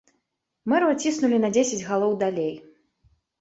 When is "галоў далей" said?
1.91-2.51